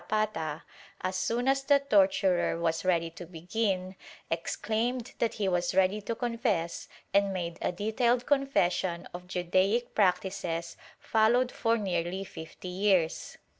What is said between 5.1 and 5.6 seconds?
that he